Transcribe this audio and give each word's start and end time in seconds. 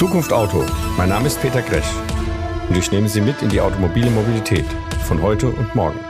Zukunft 0.00 0.32
Auto. 0.32 0.64
Mein 0.96 1.10
Name 1.10 1.26
ist 1.26 1.42
Peter 1.42 1.60
Gresch 1.60 1.92
und 2.70 2.74
ich 2.78 2.90
nehme 2.90 3.06
Sie 3.06 3.20
mit 3.20 3.42
in 3.42 3.50
die 3.50 3.60
automobile 3.60 4.08
Mobilität 4.08 4.64
von 5.06 5.20
heute 5.20 5.48
und 5.48 5.74
morgen. 5.74 6.00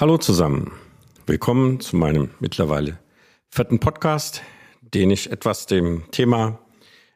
Hallo 0.00 0.18
zusammen. 0.18 0.72
Willkommen 1.26 1.78
zu 1.78 1.94
meinem 1.94 2.30
mittlerweile 2.40 2.98
vierten 3.50 3.78
Podcast, 3.78 4.42
den 4.80 5.12
ich 5.12 5.30
etwas 5.30 5.66
dem 5.66 6.10
Thema 6.10 6.58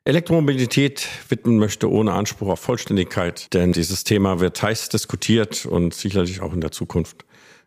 Elektromobilität 0.05 1.09
widmen 1.29 1.59
möchte, 1.59 1.91
ohne 1.91 2.13
Anspruch 2.13 2.51
auf 2.51 2.61
Vollständigkeit. 2.61 3.53
Denn 3.55 3.73
dieses 3.73 4.05
Thema 4.05 4.39
wird 4.39 4.63
heiß 4.63 4.89
diskutiert 4.89 5.67
und 5.67 5.95
sicherlich 5.95 6.43
auch 6.43 6.53
in 6.53 6.61
der 6.61 6.71
Zukunft 6.71 7.25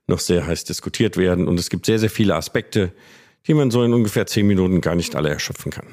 noch 0.07 0.19
sehr 0.19 0.47
heiß 0.47 0.63
diskutiert 0.63 1.17
werden. 1.17 1.49
Und 1.49 1.59
es 1.59 1.69
gibt 1.69 1.85
sehr, 1.85 1.99
sehr 1.99 2.09
viele 2.09 2.35
Aspekte, 2.35 2.93
die 3.45 3.53
man 3.53 3.71
so 3.71 3.83
in 3.83 3.93
ungefähr 3.93 4.25
zehn 4.25 4.47
Minuten 4.47 4.79
gar 4.79 4.95
nicht 4.95 5.17
alle 5.17 5.27
erschöpfen 5.27 5.69
kann. 5.69 5.87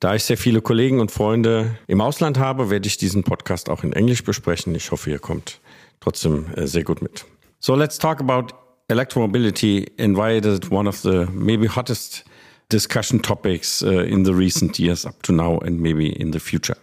Da 0.00 0.14
ich 0.14 0.24
sehr 0.24 0.36
viele 0.36 0.60
Kollegen 0.60 1.00
und 1.00 1.10
Freunde 1.10 1.78
im 1.86 2.00
Ausland 2.00 2.38
habe, 2.38 2.70
werde 2.70 2.86
ich 2.86 2.96
diesen 2.96 3.24
Podcast 3.24 3.70
auch 3.70 3.84
in 3.84 3.92
Englisch 3.92 4.24
besprechen. 4.24 4.74
Ich 4.74 4.90
hoffe, 4.90 5.10
ihr 5.10 5.18
kommt 5.18 5.60
trotzdem 6.00 6.46
äh, 6.56 6.66
sehr 6.66 6.84
gut 6.84 7.00
mit. 7.00 7.24
So 7.60 7.74
let's 7.74 7.98
talk 7.98 8.20
about 8.20 8.54
electromobility 8.88 9.86
and 9.98 10.16
why 10.16 10.36
it 10.36 10.44
is 10.44 10.70
one 10.70 10.88
of 10.88 11.00
the 11.00 11.26
maybe 11.32 11.66
hottest 11.68 12.24
discussion 12.68 13.22
topics 13.22 13.82
uh, 13.82 14.04
in 14.04 14.24
the 14.24 14.34
recent 14.34 14.78
years 14.78 15.06
up 15.06 15.22
to 15.22 15.32
now 15.32 15.58
and 15.60 15.80
maybe 15.80 16.08
in 16.20 16.32
the 16.32 16.40
future. 16.40 16.76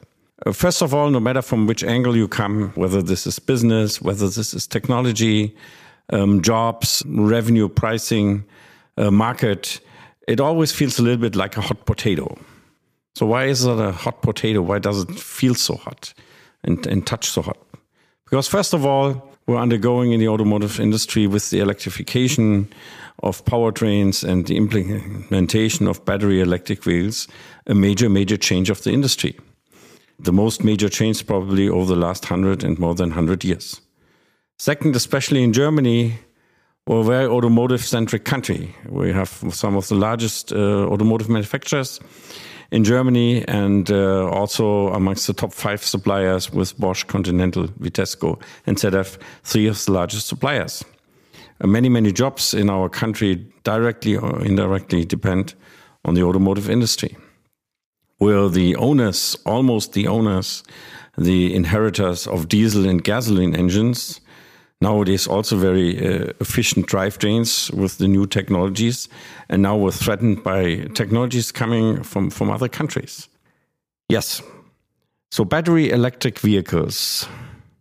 Uh, 0.46 0.52
first 0.52 0.82
of 0.82 0.94
all, 0.94 1.10
no 1.10 1.20
matter 1.20 1.42
from 1.42 1.68
which 1.68 1.84
angle 1.84 2.16
you 2.16 2.28
come, 2.28 2.72
whether 2.76 3.02
this 3.02 3.28
is 3.28 3.40
business, 3.40 4.02
whether 4.02 4.28
this 4.28 4.54
is 4.54 4.68
technology, 4.68 5.56
um, 6.12 6.42
jobs, 6.42 7.04
revenue, 7.06 7.70
pricing, 7.70 8.44
uh, 8.98 9.12
market, 9.12 9.80
it 10.28 10.40
always 10.40 10.72
feels 10.72 11.00
a 11.00 11.04
little 11.04 11.22
bit 11.22 11.36
like 11.36 11.58
a 11.58 11.62
hot 11.62 11.86
potato. 11.86 12.38
So 13.16 13.26
why 13.26 13.46
is 13.46 13.66
it 13.66 13.80
a 13.80 13.92
hot 13.92 14.22
potato? 14.22 14.62
Why 14.62 14.80
does 14.80 15.04
it 15.04 15.12
feel 15.12 15.56
so 15.56 15.76
hot 15.76 16.14
and, 16.64 16.86
and 16.88 17.06
touch 17.06 17.30
so 17.30 17.42
hot? 17.42 17.58
Because 18.26 18.48
first 18.48 18.74
of 18.74 18.86
all, 18.86 19.30
we're 19.48 19.58
undergoing 19.58 20.14
in 20.14 20.20
the 20.20 20.30
automotive 20.30 20.80
industry 20.80 21.28
with 21.28 21.50
the 21.50 21.60
electrification 21.60 22.72
of 23.24 23.44
powertrains 23.46 24.24
and 24.28 24.48
the 24.48 24.56
implementation 24.56 25.88
of 25.88 26.04
battery 26.06 26.40
electric 26.40 26.86
wheels, 26.86 27.28
a 27.68 27.76
major, 27.76 28.10
major 28.10 28.38
change 28.38 28.70
of 28.70 28.84
the 28.84 28.92
industry. 28.92 29.38
The 30.20 30.32
most 30.32 30.64
major 30.64 30.88
change 30.88 31.26
probably 31.26 31.68
over 31.68 31.94
the 31.94 32.00
last 32.00 32.30
100 32.30 32.64
and 32.64 32.80
more 32.80 32.96
than 32.96 33.10
100 33.10 33.44
years. 33.44 33.82
Second, 34.58 34.96
especially 34.96 35.44
in 35.44 35.54
Germany, 35.54 36.18
we're 36.88 37.02
a 37.02 37.04
very 37.04 37.26
automotive 37.26 37.84
centric 37.84 38.24
country. 38.24 38.76
We 38.88 39.12
have 39.12 39.44
some 39.52 39.76
of 39.76 39.88
the 39.88 39.96
largest 39.96 40.54
uh, 40.54 40.86
automotive 40.88 41.30
manufacturers 41.30 42.00
in 42.72 42.84
Germany 42.84 43.46
and 43.48 43.92
uh, 43.92 44.30
also 44.30 44.88
amongst 44.94 45.28
the 45.28 45.34
top 45.34 45.54
five 45.54 45.84
suppliers 45.84 46.52
with 46.52 46.78
Bosch, 46.80 47.04
Continental, 47.04 47.68
Vitesco, 47.68 48.42
and 48.66 48.78
ZF, 48.78 49.18
three 49.44 49.68
of 49.68 49.84
the 49.86 49.92
largest 49.92 50.28
suppliers. 50.28 50.84
Uh, 51.60 51.68
many, 51.68 51.90
many 51.90 52.12
jobs 52.12 52.54
in 52.54 52.70
our 52.70 52.90
country 52.90 53.46
directly 53.64 54.16
or 54.16 54.44
indirectly 54.44 55.06
depend 55.06 55.54
on 56.06 56.16
the 56.16 56.24
automotive 56.24 56.70
industry. 56.70 57.16
We're 58.20 58.50
the 58.50 58.76
owners, 58.78 59.36
almost 59.46 59.94
the 59.94 60.08
owners, 60.08 60.64
the 61.18 61.54
inheritors 61.54 62.26
of 62.28 62.48
diesel 62.48 62.88
and 62.88 63.04
gasoline 63.04 63.56
engines 63.56 64.22
nowadays 64.82 65.28
also 65.28 65.56
very 65.56 65.98
uh, 65.98 66.34
efficient 66.40 66.88
drivetrains 66.88 67.72
with 67.74 68.00
the 68.00 68.08
new 68.08 68.26
technologies. 68.26 69.08
And 69.48 69.62
now 69.62 69.78
we're 69.78 69.92
threatened 69.92 70.44
by 70.44 70.88
technologies 70.96 71.52
coming 71.52 72.04
from, 72.04 72.30
from 72.32 72.50
other 72.50 72.68
countries. 72.68 73.30
Yes. 74.10 74.42
So 75.30 75.46
battery 75.46 75.92
electric 75.92 76.40
vehicles 76.40 77.28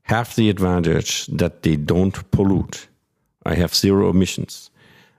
have 0.03 0.37
the 0.37 0.51
advantage 0.51 1.27
that 1.27 1.63
they 1.63 1.77
don't 1.77 2.31
pollute. 2.31 2.87
I 3.47 3.55
have 3.55 3.75
zero 3.75 4.11
emissions. 4.11 4.71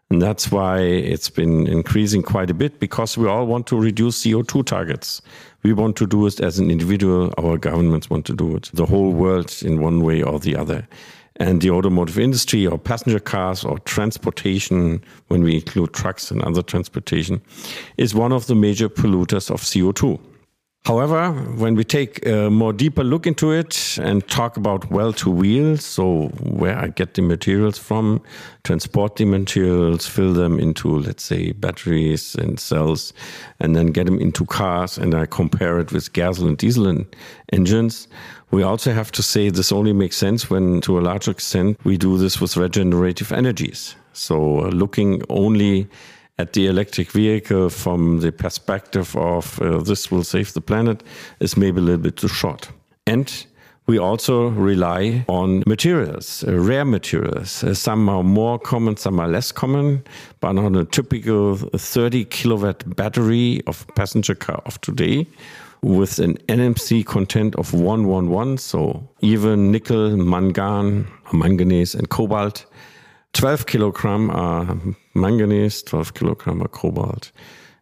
And 0.09 0.21
that's 0.21 0.51
why 0.51 0.79
it's 0.79 1.29
been 1.29 1.67
increasing 1.67 2.21
quite 2.21 2.49
a 2.49 2.53
bit 2.53 2.81
because 2.81 3.17
we 3.17 3.27
all 3.27 3.47
want 3.47 3.65
to 3.67 3.79
reduce 3.79 4.23
CO2 4.23 4.65
targets. 4.65 5.21
We 5.63 5.71
want 5.71 5.95
to 5.97 6.05
do 6.05 6.27
it 6.27 6.41
as 6.41 6.59
an 6.59 6.69
individual, 6.69 7.33
our 7.37 7.57
governments 7.57 8.09
want 8.09 8.25
to 8.25 8.33
do 8.33 8.57
it, 8.57 8.69
the 8.73 8.85
whole 8.85 9.13
world 9.13 9.55
in 9.61 9.79
one 9.79 10.03
way 10.03 10.21
or 10.21 10.37
the 10.37 10.57
other 10.57 10.85
and 11.37 11.61
the 11.61 11.69
automotive 11.71 12.19
industry 12.19 12.67
or 12.67 12.77
passenger 12.77 13.19
cars 13.19 13.63
or 13.63 13.79
transportation, 13.79 15.03
when 15.27 15.43
we 15.43 15.55
include 15.55 15.93
trucks 15.93 16.29
and 16.31 16.41
other 16.43 16.61
transportation, 16.61 17.41
is 17.97 18.13
one 18.13 18.31
of 18.31 18.47
the 18.47 18.55
major 18.55 18.89
polluters 18.89 19.49
of 19.49 19.61
CO2. 19.61 20.19
However, 20.83 21.31
when 21.31 21.75
we 21.75 21.83
take 21.83 22.25
a 22.25 22.49
more 22.49 22.73
deeper 22.73 23.03
look 23.03 23.27
into 23.27 23.51
it 23.51 23.99
and 24.01 24.27
talk 24.27 24.57
about 24.57 24.89
well 24.89 25.13
to 25.13 25.29
wheel, 25.29 25.77
so 25.77 26.29
where 26.39 26.75
I 26.75 26.87
get 26.87 27.13
the 27.13 27.21
materials 27.21 27.77
from, 27.77 28.19
transport 28.63 29.17
the 29.17 29.25
materials, 29.25 30.07
fill 30.07 30.33
them 30.33 30.59
into, 30.59 30.97
let's 30.97 31.23
say, 31.23 31.51
batteries 31.51 32.33
and 32.33 32.59
cells, 32.59 33.13
and 33.59 33.75
then 33.75 33.87
get 33.87 34.07
them 34.07 34.19
into 34.19 34.43
cars, 34.43 34.97
and 34.97 35.13
I 35.13 35.27
compare 35.27 35.79
it 35.79 35.91
with 35.91 36.13
gasoline 36.13 36.49
and 36.49 36.57
diesel 36.57 36.87
and 36.87 37.05
engines, 37.53 38.07
we 38.49 38.63
also 38.63 38.91
have 38.91 39.11
to 39.11 39.21
say 39.23 39.49
this 39.49 39.71
only 39.71 39.93
makes 39.93 40.17
sense 40.17 40.49
when, 40.49 40.81
to 40.81 40.97
a 40.97 41.01
large 41.01 41.27
extent, 41.27 41.77
we 41.83 41.95
do 41.95 42.17
this 42.17 42.41
with 42.41 42.57
regenerative 42.57 43.31
energies. 43.31 43.95
So, 44.13 44.65
uh, 44.65 44.69
looking 44.69 45.21
only 45.29 45.87
at 46.41 46.53
the 46.53 46.65
electric 46.67 47.11
vehicle 47.11 47.69
from 47.69 48.19
the 48.19 48.31
perspective 48.31 49.15
of 49.15 49.61
uh, 49.61 49.77
this 49.83 50.11
will 50.11 50.23
save 50.23 50.53
the 50.53 50.61
planet 50.61 51.03
is 51.39 51.55
maybe 51.55 51.79
a 51.79 51.83
little 51.83 52.01
bit 52.01 52.17
too 52.17 52.27
short. 52.27 52.69
And 53.05 53.45
we 53.87 53.99
also 53.99 54.49
rely 54.49 55.25
on 55.27 55.63
materials, 55.67 56.43
uh, 56.47 56.57
rare 56.59 56.85
materials. 56.85 57.63
Uh, 57.63 57.73
some 57.73 58.09
are 58.09 58.23
more 58.23 58.57
common, 58.57 58.97
some 58.97 59.19
are 59.19 59.27
less 59.27 59.51
common. 59.51 60.03
But 60.39 60.57
on 60.57 60.75
a 60.75 60.85
typical 60.85 61.57
30 61.57 62.25
kilowatt 62.25 62.95
battery 62.95 63.61
of 63.67 63.85
passenger 63.95 64.35
car 64.35 64.61
of 64.65 64.79
today, 64.81 65.27
with 65.83 66.19
an 66.19 66.37
NMC 66.47 67.05
content 67.05 67.55
of 67.55 67.73
111, 67.73 68.57
so 68.57 69.07
even 69.21 69.71
nickel, 69.71 70.15
mangan, 70.15 71.07
manganese, 71.33 71.95
and 71.95 72.09
cobalt. 72.09 72.65
12 73.33 73.65
kilogram 73.65 74.29
are 74.29 74.77
manganese, 75.13 75.81
12 75.83 76.13
kilogram 76.13 76.61
are 76.61 76.67
cobalt, 76.67 77.31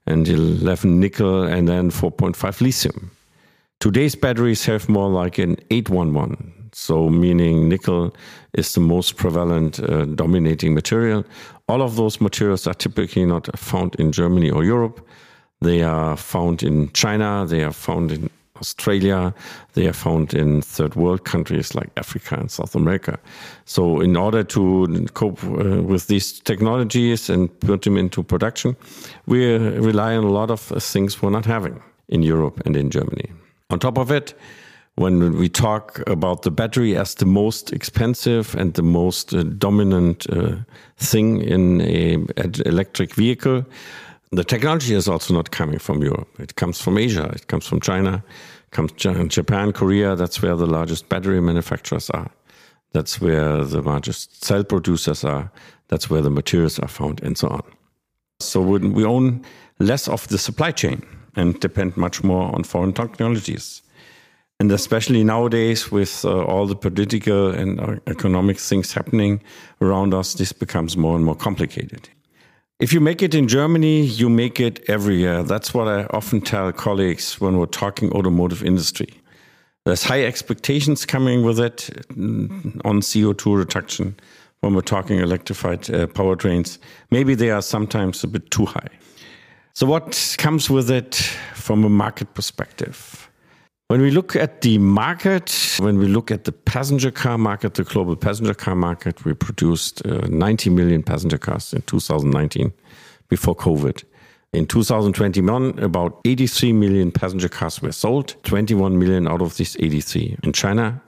and 0.06 0.28
11 0.28 1.00
nickel, 1.00 1.44
and 1.44 1.68
then 1.68 1.90
4.5 1.90 2.62
lithium. 2.62 3.12
Today's 3.80 4.16
batteries 4.16 4.66
have 4.66 4.90
more 4.90 5.10
like 5.10 5.38
an 5.38 5.58
811, 5.72 6.70
so 6.74 7.10
meaning 7.10 7.70
nickel 7.70 8.16
is 8.54 8.74
the 8.74 8.82
most 8.82 9.16
prevalent 9.16 9.80
uh, 9.80 10.06
dominating 10.06 10.74
material. 10.74 11.26
All 11.68 11.82
of 11.82 11.96
those 11.96 12.22
materials 12.22 12.68
are 12.68 12.74
typically 12.74 13.26
not 13.26 13.58
found 13.58 13.96
in 13.96 14.12
Germany 14.12 14.52
or 14.52 14.64
Europe. 14.64 15.08
They 15.62 15.82
are 15.82 16.16
found 16.16 16.62
in 16.64 16.92
China, 16.94 17.46
they 17.48 17.64
are 17.64 17.74
found 17.74 18.12
in 18.12 18.30
Australia, 18.60 19.34
they 19.74 19.88
are 19.88 19.94
found 19.94 20.34
in 20.34 20.62
third 20.62 20.96
world 20.96 21.24
countries 21.24 21.76
like 21.76 21.90
Africa 21.98 22.36
and 22.36 22.52
South 22.52 22.76
America. 22.76 23.18
So, 23.66 24.02
in 24.02 24.16
order 24.16 24.44
to 24.44 25.08
cope 25.14 25.44
uh, 25.44 25.82
with 25.82 26.08
these 26.08 26.40
technologies 26.40 27.30
and 27.30 27.50
put 27.60 27.82
them 27.82 27.98
into 27.98 28.24
production, 28.24 28.76
we 29.26 29.58
rely 29.58 30.16
on 30.16 30.24
a 30.24 30.32
lot 30.32 30.52
of 30.52 30.60
things 30.60 31.22
we're 31.22 31.30
not 31.30 31.46
having 31.46 31.82
in 32.08 32.24
Europe 32.24 32.62
and 32.66 32.76
in 32.76 32.90
Germany. 32.90 33.32
On 33.70 33.80
top 33.80 33.98
of 33.98 34.12
it, 34.12 34.34
when 35.00 35.38
we 35.38 35.48
talk 35.48 36.04
about 36.08 36.42
the 36.42 36.52
battery 36.52 36.98
as 36.98 37.16
the 37.16 37.26
most 37.26 37.72
expensive 37.72 38.54
and 38.56 38.74
the 38.74 38.84
most 38.84 39.34
uh, 39.34 39.44
dominant 39.44 40.30
uh, 40.30 40.56
thing 40.98 41.42
in 41.42 41.80
an 41.82 42.28
electric 42.66 43.16
vehicle, 43.16 43.66
the 44.32 44.44
technology 44.44 44.94
is 44.94 45.08
also 45.08 45.34
not 45.34 45.52
coming 45.52 45.80
from 45.80 46.04
Europe. 46.04 46.40
It 46.40 46.56
comes 46.56 46.80
from 46.80 46.98
Asia. 46.98 47.32
It 47.34 47.48
comes 47.48 47.68
from 47.68 47.80
China. 47.80 48.24
Comes 48.72 48.92
Japan, 48.94 49.72
Korea. 49.72 50.16
That's 50.16 50.42
where 50.42 50.56
the 50.56 50.68
largest 50.68 51.10
battery 51.10 51.42
manufacturers 51.42 52.10
are. 52.12 52.30
That's 52.92 53.20
where 53.20 53.64
the 53.64 53.82
largest 53.82 54.44
cell 54.44 54.64
producers 54.64 55.24
are. 55.24 55.52
That's 55.88 56.10
where 56.10 56.22
the 56.22 56.30
materials 56.30 56.78
are 56.80 56.88
found, 56.88 57.22
and 57.24 57.36
so 57.36 57.48
on. 57.48 57.64
So 58.40 58.62
we 58.62 59.04
own 59.04 59.44
less 59.80 60.08
of 60.08 60.28
the 60.28 60.38
supply 60.38 60.72
chain 60.72 61.02
and 61.36 61.60
depend 61.60 61.98
much 61.98 62.24
more 62.24 62.54
on 62.54 62.64
foreign 62.64 62.94
technologies. 62.94 63.82
And 64.60 64.72
especially 64.72 65.24
nowadays, 65.24 65.92
with 65.92 66.24
uh, 66.26 66.44
all 66.44 66.68
the 66.68 66.76
political 66.76 67.50
and 67.50 67.80
uh, 67.80 67.96
economic 68.08 68.60
things 68.60 68.94
happening 68.94 69.42
around 69.82 70.14
us, 70.14 70.34
this 70.34 70.52
becomes 70.52 70.98
more 70.98 71.16
and 71.16 71.26
more 71.26 71.36
complicated. 71.36 72.10
If 72.80 72.94
you 72.94 73.02
make 73.02 73.22
it 73.22 73.36
in 73.36 73.50
Germany, 73.50 74.04
you 74.04 74.30
make 74.30 74.62
it 74.62 74.90
every 74.90 75.18
year. 75.18 75.44
That's 75.44 75.74
what 75.74 75.90
I 75.90 76.06
often 76.12 76.40
tell 76.40 76.72
colleagues 76.72 77.42
when 77.42 77.58
we're 77.58 77.66
talking 77.66 78.10
automotive 78.14 78.64
industry. 78.64 79.10
There's 79.84 80.04
high 80.04 80.24
expectations 80.24 81.06
coming 81.06 81.44
with 81.44 81.60
it 81.60 81.90
mm, 82.14 82.80
on 82.86 83.02
CO2 83.02 83.58
reduction 83.58 84.16
when 84.62 84.76
we're 84.76 84.82
talking 84.82 85.20
electrified 85.20 85.90
uh, 85.90 86.08
powertrains. 86.08 86.78
Maybe 87.12 87.36
they 87.36 87.50
are 87.52 87.62
sometimes 87.62 88.24
a 88.24 88.28
bit 88.28 88.50
too 88.50 88.66
high. 88.66 88.90
So, 89.74 89.86
what 89.86 90.36
comes 90.38 90.70
with 90.70 90.90
it 90.90 91.16
from 91.56 91.84
a 91.84 91.90
market 91.90 92.34
perspective? 92.34 93.29
When 93.90 94.02
we 94.02 94.12
look 94.12 94.36
at 94.36 94.62
the 94.62 94.78
market, 94.78 95.78
when 95.80 95.98
we 95.98 96.06
look 96.06 96.30
at 96.30 96.44
the 96.44 96.52
passenger 96.52 97.10
car 97.10 97.40
market, 97.40 97.74
the 97.74 97.84
global 97.84 98.16
passenger 98.16 98.54
car 98.54 98.76
market, 98.76 99.26
we 99.26 99.34
produced 99.34 100.06
uh, 100.06 100.28
90 100.28 100.70
million 100.70 101.02
passenger 101.02 101.40
cars 101.40 101.74
in 101.74 101.82
2019 101.82 102.72
before 103.30 103.56
COVID. 103.56 104.04
In 104.54 104.68
2021, 104.68 105.80
about 105.80 106.22
83 106.24 106.72
million 106.74 107.12
passenger 107.12 107.50
cars 107.50 107.82
were 107.82 107.92
sold, 107.92 108.36
21 108.44 109.00
million 109.00 109.28
out 109.28 109.42
of 109.42 109.58
these 109.58 109.76
83 109.80 110.38
in 110.44 110.54
China. 110.54 111.02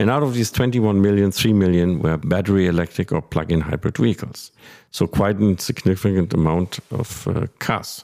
And 0.00 0.08
out 0.08 0.22
of 0.22 0.32
these 0.32 0.50
21 0.50 1.02
million, 1.02 1.30
3 1.30 1.52
million 1.52 1.98
were 1.98 2.16
battery 2.16 2.66
electric 2.68 3.12
or 3.12 3.20
plug 3.20 3.52
in 3.52 3.60
hybrid 3.60 3.98
vehicles. 3.98 4.50
So, 4.92 5.06
quite 5.06 5.38
a 5.42 5.58
significant 5.60 6.32
amount 6.32 6.78
of 6.90 7.28
uh, 7.28 7.48
cars. 7.58 8.02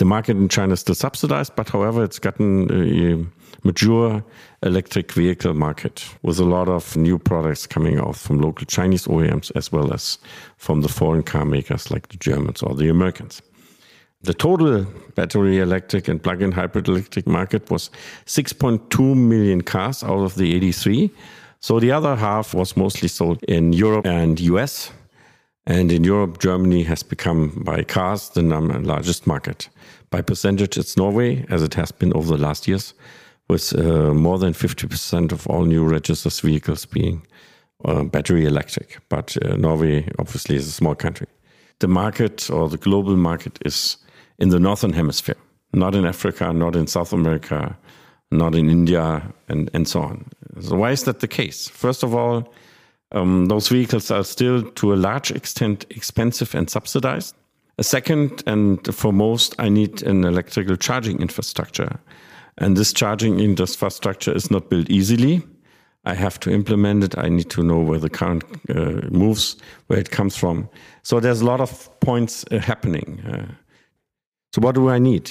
The 0.00 0.06
market 0.06 0.38
in 0.38 0.48
China 0.48 0.72
is 0.72 0.80
still 0.80 0.94
subsidized, 0.94 1.54
but 1.56 1.68
however, 1.68 2.02
it's 2.02 2.18
gotten 2.18 2.72
a 2.72 3.66
mature 3.66 4.24
electric 4.62 5.12
vehicle 5.12 5.52
market 5.52 6.06
with 6.22 6.38
a 6.38 6.44
lot 6.44 6.70
of 6.70 6.96
new 6.96 7.18
products 7.18 7.66
coming 7.66 7.98
out 7.98 8.16
from 8.16 8.40
local 8.40 8.64
Chinese 8.64 9.04
OEMs 9.04 9.52
as 9.54 9.70
well 9.70 9.92
as 9.92 10.16
from 10.56 10.80
the 10.80 10.88
foreign 10.88 11.22
car 11.22 11.44
makers 11.44 11.90
like 11.90 12.08
the 12.08 12.16
Germans 12.16 12.62
or 12.62 12.74
the 12.74 12.88
Americans. 12.88 13.42
The 14.22 14.32
total 14.32 14.86
battery 15.16 15.58
electric 15.58 16.08
and 16.08 16.22
plug 16.22 16.40
in 16.40 16.52
hybrid 16.52 16.88
electric 16.88 17.26
market 17.26 17.70
was 17.70 17.90
6.2 18.24 19.14
million 19.14 19.60
cars 19.60 20.02
out 20.02 20.24
of 20.24 20.34
the 20.36 20.54
83. 20.56 21.10
So 21.58 21.78
the 21.78 21.92
other 21.92 22.16
half 22.16 22.54
was 22.54 22.74
mostly 22.74 23.08
sold 23.08 23.42
in 23.42 23.74
Europe 23.74 24.06
and 24.06 24.40
US. 24.40 24.92
And 25.66 25.92
in 25.92 26.04
Europe, 26.04 26.38
Germany 26.38 26.82
has 26.84 27.02
become 27.02 27.62
by 27.64 27.84
cars 27.84 28.30
the 28.30 28.42
largest 28.42 29.26
market. 29.26 29.68
By 30.10 30.22
percentage, 30.22 30.76
it's 30.76 30.96
Norway, 30.96 31.44
as 31.48 31.62
it 31.62 31.74
has 31.74 31.92
been 31.92 32.12
over 32.14 32.36
the 32.36 32.42
last 32.42 32.66
years, 32.66 32.94
with 33.48 33.76
uh, 33.78 34.14
more 34.14 34.38
than 34.38 34.52
50% 34.52 35.32
of 35.32 35.46
all 35.46 35.64
new 35.64 35.84
registered 35.84 36.32
vehicles 36.32 36.86
being 36.86 37.22
uh, 37.84 38.04
battery 38.04 38.46
electric. 38.46 38.98
But 39.08 39.36
uh, 39.44 39.56
Norway, 39.56 40.08
obviously, 40.18 40.56
is 40.56 40.66
a 40.66 40.72
small 40.72 40.94
country. 40.94 41.26
The 41.80 41.88
market 41.88 42.50
or 42.50 42.68
the 42.68 42.78
global 42.78 43.16
market 43.16 43.58
is 43.64 43.96
in 44.38 44.48
the 44.48 44.60
northern 44.60 44.92
hemisphere, 44.92 45.36
not 45.72 45.94
in 45.94 46.04
Africa, 46.04 46.52
not 46.52 46.76
in 46.76 46.86
South 46.86 47.12
America, 47.12 47.76
not 48.30 48.54
in 48.54 48.70
India, 48.70 49.22
and, 49.48 49.70
and 49.74 49.86
so 49.88 50.02
on. 50.02 50.24
So, 50.60 50.76
why 50.76 50.90
is 50.90 51.04
that 51.04 51.20
the 51.20 51.28
case? 51.28 51.68
First 51.68 52.02
of 52.02 52.14
all, 52.14 52.52
um, 53.12 53.46
those 53.46 53.68
vehicles 53.68 54.10
are 54.10 54.24
still 54.24 54.62
to 54.62 54.92
a 54.92 54.96
large 54.96 55.30
extent 55.30 55.86
expensive 55.90 56.54
and 56.54 56.70
subsidized. 56.70 57.34
A 57.78 57.82
second, 57.82 58.42
and 58.46 58.94
for 58.94 59.12
most, 59.12 59.54
I 59.58 59.68
need 59.68 60.02
an 60.02 60.24
electrical 60.24 60.76
charging 60.76 61.20
infrastructure. 61.20 61.98
And 62.58 62.76
this 62.76 62.92
charging 62.92 63.40
infrastructure 63.40 64.32
is 64.32 64.50
not 64.50 64.68
built 64.68 64.90
easily. 64.90 65.42
I 66.04 66.14
have 66.14 66.38
to 66.40 66.50
implement 66.50 67.04
it. 67.04 67.18
I 67.18 67.28
need 67.28 67.50
to 67.50 67.62
know 67.62 67.78
where 67.78 67.98
the 67.98 68.10
current 68.10 68.44
uh, 68.68 69.08
moves, 69.10 69.56
where 69.86 69.98
it 69.98 70.10
comes 70.10 70.36
from. 70.36 70.68
So 71.02 71.20
there's 71.20 71.40
a 71.40 71.46
lot 71.46 71.60
of 71.60 71.88
points 72.00 72.44
uh, 72.50 72.58
happening. 72.58 73.20
Uh, 73.20 73.54
so 74.52 74.60
what 74.60 74.74
do 74.74 74.88
I 74.88 74.98
need? 74.98 75.30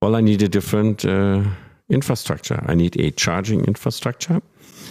Well, 0.00 0.16
I 0.16 0.20
need 0.20 0.42
a 0.42 0.48
different 0.48 1.04
uh, 1.04 1.44
infrastructure. 1.88 2.62
I 2.66 2.74
need 2.74 2.98
a 3.00 3.10
charging 3.10 3.64
infrastructure. 3.64 4.40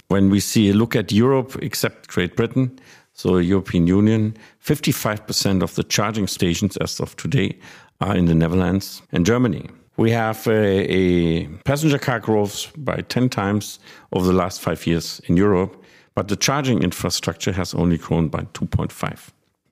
When 0.08 0.30
we 0.30 0.40
see 0.40 0.70
a 0.70 0.74
look 0.74 0.96
at 0.96 1.12
Europe, 1.12 1.56
except 1.62 2.08
Great 2.08 2.36
Britain, 2.36 2.78
so 3.12 3.38
European 3.38 3.86
Union, 3.86 4.36
55% 4.64 5.62
of 5.62 5.74
the 5.74 5.84
charging 5.84 6.26
stations 6.26 6.76
as 6.78 7.00
of 7.00 7.16
today 7.16 7.58
are 8.00 8.16
in 8.16 8.26
the 8.26 8.34
Netherlands 8.34 9.02
and 9.12 9.24
Germany. 9.24 9.68
We 9.96 10.10
have 10.10 10.46
a, 10.48 10.92
a, 10.92 11.46
passenger 11.64 11.98
car 11.98 12.18
growth 12.18 12.72
by 12.76 12.96
10 12.96 13.28
times 13.28 13.78
over 14.12 14.26
the 14.26 14.32
last 14.32 14.60
five 14.60 14.84
years 14.86 15.20
in 15.26 15.36
Europe, 15.36 15.80
but 16.16 16.26
the 16.26 16.36
charging 16.36 16.82
infrastructure 16.82 17.52
has 17.52 17.74
only 17.74 17.98
grown 17.98 18.28
by 18.28 18.40
2.5. 18.54 19.30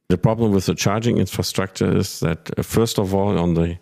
The 0.08 0.18
problem 0.18 0.52
with 0.52 0.66
the 0.66 0.74
charging 0.74 1.18
infrastructure 1.18 1.96
is 1.96 2.20
that, 2.20 2.50
uh, 2.56 2.62
first 2.62 2.98
of 2.98 3.14
all, 3.14 3.36
on 3.38 3.54
the 3.54 3.78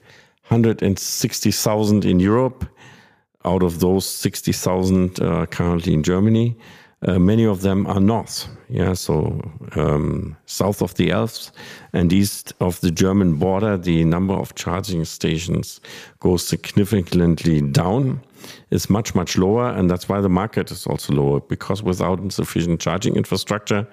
160,000 0.49 2.05
in 2.05 2.21
Europe, 2.21 2.65
out 3.45 3.63
of 3.63 3.81
those 3.81 4.07
60,000 4.07 5.21
uh, 5.21 5.47
currently 5.47 5.95
in 5.95 6.03
Germany, 6.03 6.57
uh, 7.03 7.19
many 7.19 7.47
of 7.47 7.63
them 7.63 7.87
are 7.87 8.01
north, 8.01 8.47
yeah, 8.69 8.93
so 8.93 9.41
um, 9.75 10.37
south 10.45 10.83
of 10.83 10.95
the 10.97 11.11
Alps 11.11 11.51
and 11.95 12.13
east 12.13 12.53
of 12.61 12.79
the 12.83 12.91
German 12.91 13.37
border. 13.37 13.79
The 13.79 14.05
number 14.05 14.35
of 14.35 14.55
charging 14.55 15.07
stations 15.07 15.81
goes 16.19 16.47
significantly 16.47 17.63
down. 17.63 18.21
It's 18.71 18.91
much 18.91 19.15
much 19.15 19.39
lower, 19.39 19.71
and 19.71 19.91
that's 19.91 20.11
why 20.11 20.21
the 20.21 20.29
market 20.29 20.71
is 20.71 20.87
also 20.87 21.15
lower 21.15 21.41
because 21.41 21.83
without 21.83 22.33
sufficient 22.33 22.81
charging 22.81 23.17
infrastructure, 23.17 23.87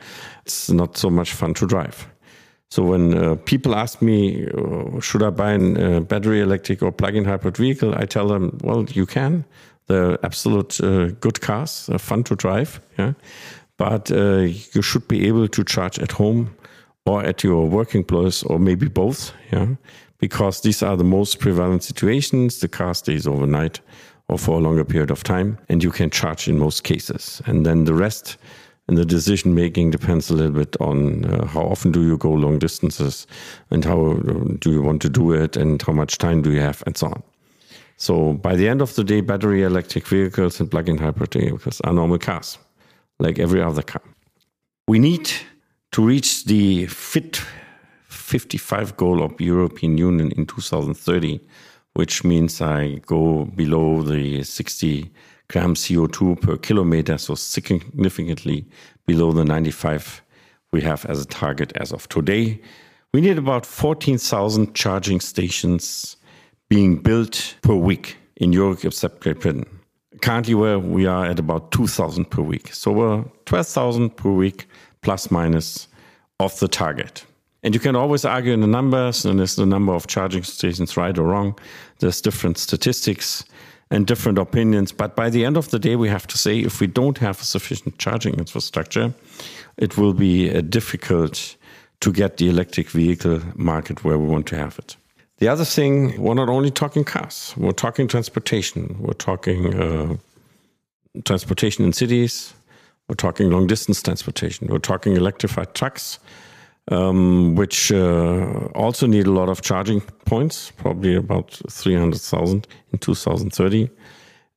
it's 0.46 0.70
not 0.70 0.98
so 0.98 1.10
much 1.10 1.32
fun 1.32 1.54
to 1.54 1.66
drive. 1.66 2.08
So 2.70 2.84
when 2.84 3.18
uh, 3.18 3.36
people 3.36 3.76
ask 3.76 4.02
me, 4.02 4.48
uh, 4.48 5.00
should 5.00 5.24
I 5.24 5.30
buy 5.30 5.54
a 5.54 5.98
uh, 5.98 6.00
battery 6.02 6.42
electric 6.42 6.82
or 6.84 6.92
plug-in 6.92 7.24
hybrid 7.26 7.58
vehicle, 7.58 7.96
I 7.96 8.06
tell 8.06 8.28
them, 8.28 8.58
well, 8.62 8.86
you 8.90 9.06
can. 9.06 9.46
They're 9.88 10.18
absolute 10.26 10.82
uh, 10.82 11.12
good 11.22 11.40
cars, 11.40 11.90
fun 11.98 12.24
to 12.24 12.36
drive. 12.36 12.82
Yeah, 12.98 13.14
but 13.78 14.12
uh, 14.12 14.48
you 14.74 14.82
should 14.82 15.08
be 15.08 15.28
able 15.28 15.48
to 15.48 15.64
charge 15.64 15.98
at 16.00 16.12
home 16.12 16.54
or 17.06 17.24
at 17.24 17.42
your 17.42 17.70
working 17.70 18.04
place, 18.04 18.44
or 18.44 18.60
maybe 18.60 18.90
both. 18.90 19.32
Yeah, 19.54 19.76
because 20.18 20.62
these 20.62 20.84
are 20.84 20.98
the 20.98 21.06
most 21.06 21.40
prevalent 21.40 21.84
situations. 21.84 22.60
The 22.60 22.68
car 22.68 22.94
stays 22.94 23.26
overnight 23.26 23.80
or 24.28 24.38
for 24.38 24.58
a 24.58 24.62
longer 24.62 24.84
period 24.84 25.10
of 25.10 25.24
time, 25.24 25.58
and 25.70 25.82
you 25.82 25.90
can 25.90 26.10
charge 26.10 26.50
in 26.50 26.60
most 26.60 26.84
cases. 26.84 27.42
And 27.46 27.66
then 27.66 27.86
the 27.86 27.94
rest 27.94 28.38
and 28.88 28.98
the 28.98 29.06
decision 29.06 29.54
making 29.54 29.92
depends 29.92 30.30
a 30.30 30.34
little 30.34 30.54
bit 30.54 30.76
on 30.80 31.26
uh, 31.26 31.46
how 31.46 31.62
often 31.62 31.92
do 31.92 32.04
you 32.04 32.18
go 32.18 32.32
long 32.32 32.58
distances 32.60 33.28
and 33.70 33.84
how 33.84 34.12
uh, 34.12 34.56
do 34.60 34.72
you 34.72 34.82
want 34.82 35.02
to 35.02 35.10
do 35.10 35.34
it 35.34 35.58
and 35.58 35.82
how 35.82 35.94
much 35.94 36.18
time 36.18 36.42
do 36.42 36.52
you 36.52 36.62
have 36.62 36.84
and 36.86 36.98
so 36.98 37.08
on. 37.08 37.24
So 37.98 38.34
by 38.34 38.56
the 38.56 38.70
end 38.70 38.82
of 38.82 38.96
the 38.96 39.04
day, 39.04 39.22
battery 39.22 39.64
electric 39.64 40.08
vehicles 40.08 40.60
and 40.60 40.70
plug-in 40.70 40.98
hybrid 40.98 41.34
vehicles 41.34 41.82
are 41.82 41.94
normal 41.94 42.20
cars, 42.20 42.58
like 43.20 43.40
every 43.40 43.62
other 43.62 43.82
car. 43.82 44.04
We 44.88 45.00
need 45.00 45.30
to 45.92 46.06
reach 46.06 46.46
the 46.46 46.86
Fit 46.86 47.42
55 48.10 48.96
goal 48.98 49.24
of 49.24 49.40
European 49.42 49.98
Union 49.98 50.32
in 50.32 50.46
2030, 50.46 51.40
which 51.94 52.24
means 52.24 52.62
I 52.62 53.02
go 53.06 53.46
below 53.46 54.04
the 54.04 54.44
60 54.44 55.12
gram 55.50 55.76
CO2 55.76 56.42
per 56.42 56.58
kilometer, 56.58 57.18
so 57.18 57.36
significantly 57.36 58.66
below 59.06 59.32
the 59.32 59.46
95 59.46 60.22
we 60.72 60.82
have 60.82 61.06
as 61.06 61.22
a 61.22 61.26
target 61.26 61.72
as 61.78 61.92
of 61.92 62.10
today. 62.10 62.60
We 63.14 63.22
need 63.22 63.38
about 63.38 63.66
14,000 63.66 64.74
charging 64.76 65.22
stations 65.22 66.18
being 66.70 66.98
built 66.98 67.56
per 67.62 67.74
week 67.74 68.18
in 68.36 68.52
Europe, 68.52 68.84
except 68.84 69.22
Great 69.22 69.40
Britain. 69.40 69.66
Currently, 70.22 70.56
where 70.56 70.80
we 70.80 71.06
are 71.06 71.26
at 71.26 71.40
about 71.40 71.72
2,000 71.72 72.26
per 72.26 72.42
week. 72.42 72.74
So 72.74 72.92
we're 72.92 73.24
12,000 73.46 74.10
per 74.18 74.32
week, 74.32 74.68
plus 75.02 75.32
minus, 75.32 75.88
of 76.40 76.60
the 76.60 76.68
target. 76.68 77.26
And 77.64 77.74
you 77.74 77.80
can 77.80 77.96
always 77.96 78.26
argue 78.26 78.54
in 78.54 78.62
the 78.62 78.68
numbers, 78.68 79.26
and 79.26 79.40
is 79.40 79.56
the 79.56 79.66
number 79.66 79.94
of 79.94 80.08
charging 80.08 80.44
stations 80.44 80.98
right 80.98 81.18
or 81.18 81.28
wrong? 81.28 81.58
There's 82.00 82.22
different 82.22 82.58
statistics 82.58 83.46
and 83.90 84.06
different 84.06 84.38
opinions. 84.38 84.92
But 84.92 85.16
by 85.16 85.30
the 85.30 85.46
end 85.46 85.58
of 85.58 85.70
the 85.70 85.80
day, 85.80 85.96
we 85.96 86.10
have 86.10 86.28
to 86.28 86.38
say 86.38 86.60
if 86.60 86.80
we 86.82 86.88
don't 86.88 87.18
have 87.20 87.42
a 87.42 87.46
sufficient 87.46 87.98
charging 87.98 88.36
infrastructure, 88.36 89.14
it 89.78 89.98
will 89.98 90.14
be 90.14 90.50
uh, 90.50 90.62
difficult 90.62 91.56
to 92.00 92.12
get 92.12 92.38
the 92.38 92.50
electric 92.50 92.90
vehicle 92.90 93.42
market 93.56 94.04
where 94.04 94.18
we 94.18 94.28
want 94.28 94.46
to 94.48 94.56
have 94.58 94.78
it. 94.80 94.96
The 95.40 95.48
other 95.48 95.66
thing, 95.66 96.20
we're 96.20 96.34
not 96.34 96.50
only 96.50 96.72
talking 96.72 97.04
cars, 97.04 97.54
we're 97.58 97.72
talking 97.72 98.08
transportation. 98.08 98.98
We're 99.00 99.14
talking 99.14 99.74
uh, 99.74 100.18
transportation 101.26 101.86
in 101.86 101.94
cities, 101.94 102.54
we're 103.08 103.16
talking 103.16 103.50
long 103.50 103.68
distance 103.68 104.02
transportation, 104.02 104.68
we're 104.68 104.80
talking 104.80 105.16
electrified 105.16 105.74
trucks, 105.74 106.20
um, 106.92 107.56
which 107.56 107.92
uh, 107.92 108.70
also 108.76 109.08
need 109.08 109.28
a 109.28 109.32
lot 109.32 109.50
of 109.50 109.62
charging 109.62 110.02
points, 110.26 110.72
probably 110.72 111.16
about 111.16 111.60
300,000 111.70 112.68
in 112.92 113.00
2030. 113.00 113.90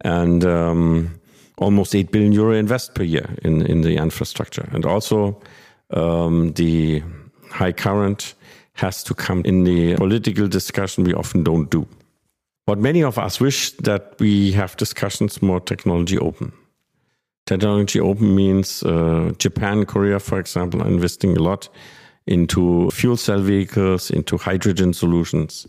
And 0.03 0.45
um, 0.45 1.21
almost 1.59 1.95
8 1.95 2.11
billion 2.11 2.33
euro 2.33 2.55
invest 2.55 2.95
per 2.95 3.03
year 3.03 3.29
in, 3.43 3.63
in 3.67 3.83
the 3.83 3.97
infrastructure. 3.97 4.69
And 4.73 4.85
also 4.85 5.41
um, 5.91 6.53
the 6.53 7.03
high 7.51 7.73
current 7.73 8.35
has 8.75 9.03
to 9.05 9.15
come 9.15 9.43
in 9.45 9.65
the 9.65 9.97
political 9.97 10.49
discussion 10.49 11.05
we 11.05 11.13
often 11.13 11.45
don't 11.45 11.71
do. 11.71 11.87
But 12.67 12.79
many 12.79 13.03
of 13.03 13.19
us 13.19 13.41
wish 13.41 13.73
that 13.79 14.15
we 14.21 14.53
have 14.53 14.77
discussions 14.77 15.43
more 15.43 15.61
technology 15.61 16.19
open. 16.19 16.53
Technology 17.47 17.99
open 18.01 18.35
means 18.35 18.83
uh, 18.85 19.33
Japan, 19.39 19.85
Korea, 19.85 20.21
for 20.21 20.39
example, 20.39 20.81
are 20.81 20.89
investing 20.89 21.37
a 21.37 21.41
lot 21.41 21.69
into 22.31 22.91
fuel 22.93 23.17
cell 23.17 23.41
vehicles, 23.41 24.11
into 24.11 24.39
hydrogen 24.39 24.95
solutions. 24.95 25.67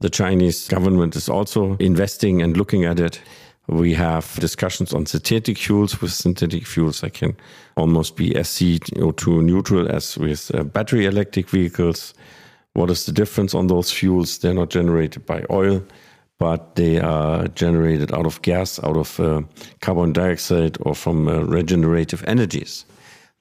The 0.00 0.08
Chinese 0.08 0.68
government 0.68 1.16
is 1.16 1.28
also 1.28 1.76
investing 1.76 2.40
and 2.40 2.56
looking 2.56 2.84
at 2.84 3.00
it. 3.00 3.20
We 3.68 3.92
have 3.94 4.34
discussions 4.38 4.94
on 4.94 5.06
synthetic 5.06 5.58
fuels. 5.58 6.00
With 6.00 6.12
synthetic 6.12 6.66
fuels, 6.66 7.02
I 7.02 7.08
can 7.08 7.36
almost 7.76 8.14
be 8.14 8.36
as 8.36 8.48
CO2 8.48 9.42
neutral 9.42 9.90
as 9.90 10.16
with 10.16 10.54
uh, 10.54 10.62
battery 10.62 11.06
electric 11.06 11.50
vehicles. 11.50 12.14
What 12.74 12.90
is 12.90 13.06
the 13.06 13.12
difference 13.12 13.54
on 13.54 13.66
those 13.66 13.90
fuels? 13.90 14.38
They're 14.38 14.54
not 14.54 14.70
generated 14.70 15.26
by 15.26 15.44
oil, 15.50 15.82
but 16.38 16.76
they 16.76 17.00
are 17.00 17.48
generated 17.48 18.14
out 18.14 18.26
of 18.26 18.40
gas, 18.42 18.78
out 18.84 18.96
of 18.96 19.18
uh, 19.18 19.42
carbon 19.80 20.12
dioxide, 20.12 20.78
or 20.82 20.94
from 20.94 21.26
uh, 21.26 21.40
regenerative 21.40 22.22
energies. 22.28 22.84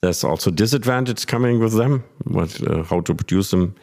There's 0.05 0.24
also 0.24 0.51
disadvantages 0.51 1.25
coming 1.25 1.57
with 1.59 1.74
them, 1.74 2.03
what, 2.25 2.62
uh, 2.69 2.83
how 2.83 3.01
to 3.01 3.15
produce 3.15 3.50
them 3.50 3.74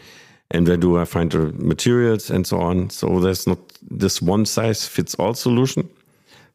and 0.52 0.68
where 0.68 0.76
do 0.76 0.96
I 0.96 1.04
find 1.04 1.32
the 1.32 1.52
materials 1.54 2.30
and 2.30 2.46
so 2.46 2.60
on. 2.60 2.90
So 2.90 3.18
there's 3.18 3.44
not 3.48 3.58
this 3.90 4.22
one 4.22 4.46
size 4.46 4.86
fits 4.86 5.16
all 5.16 5.34
solution, 5.34 5.90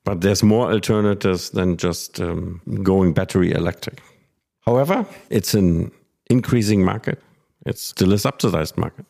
but 0.05 0.21
there's 0.21 0.41
more 0.41 0.71
alternatives 0.71 1.49
than 1.49 1.75
just 1.75 2.21
um, 2.21 2.61
going 2.81 3.11
battery 3.11 3.51
electric. 3.51 4.01
However, 4.61 5.05
it's 5.29 5.53
an 5.53 5.91
increasing 6.29 6.85
market. 6.85 7.21
It's 7.65 7.81
still 7.81 8.13
a 8.13 8.17
subsidized 8.19 8.77
market. 8.77 9.05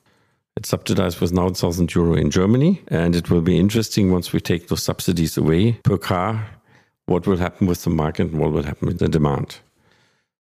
It's 0.56 0.70
subsidized 0.70 1.22
with 1.22 1.34
now 1.34 1.44
1,000 1.44 1.94
euro 1.94 2.16
in 2.16 2.32
Germany. 2.32 2.82
And 2.88 3.16
it 3.16 3.30
will 3.30 3.42
be 3.42 3.60
interesting 3.60 4.12
once 4.12 4.34
we 4.34 4.40
take 4.40 4.70
those 4.70 4.82
subsidies 4.82 5.38
away 5.38 5.74
per 5.84 6.00
car, 6.00 6.48
what 7.06 7.28
will 7.28 7.38
happen 7.38 7.68
with 7.68 7.84
the 7.84 7.92
market 7.92 8.32
and 8.32 8.40
what 8.40 8.54
will 8.54 8.64
happen 8.64 8.88
with 8.88 8.98
the 8.98 9.08
demand. 9.08 9.60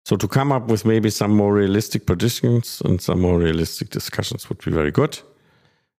So 0.06 0.14
to 0.14 0.28
come 0.28 0.52
up 0.52 0.68
with 0.68 0.84
maybe 0.84 1.10
some 1.10 1.34
more 1.34 1.52
realistic 1.52 2.06
predictions 2.06 2.80
and 2.84 3.02
some 3.02 3.20
more 3.20 3.40
realistic 3.40 3.90
discussions 3.90 4.48
would 4.48 4.64
be 4.64 4.70
very 4.70 4.92
good. 4.92 5.18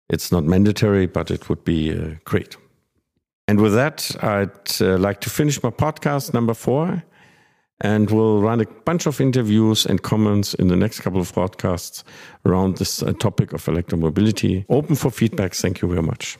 It's 0.08 0.30
not 0.30 0.44
mandatory, 0.44 1.06
but 1.06 1.28
it 1.32 1.48
would 1.48 1.64
be 1.64 1.92
uh, 1.92 2.14
great. 2.24 2.56
And 3.48 3.60
with 3.60 3.74
that, 3.74 4.14
I'd 4.22 4.80
uh, 4.80 4.96
like 4.98 5.20
to 5.22 5.30
finish 5.30 5.60
my 5.60 5.70
podcast 5.70 6.32
number 6.32 6.54
four. 6.54 7.02
And 7.80 8.08
we'll 8.08 8.42
run 8.42 8.60
a 8.60 8.66
bunch 8.84 9.06
of 9.06 9.20
interviews 9.20 9.84
and 9.84 10.00
comments 10.00 10.54
in 10.54 10.68
the 10.68 10.76
next 10.76 11.00
couple 11.00 11.20
of 11.20 11.32
podcasts 11.32 12.04
around 12.44 12.76
this 12.76 13.02
uh, 13.02 13.12
topic 13.14 13.52
of 13.52 13.64
electromobility. 13.64 14.66
Open 14.68 14.94
for 14.94 15.10
feedback. 15.10 15.52
Thank 15.52 15.82
you 15.82 15.88
very 15.88 16.02
much. 16.02 16.38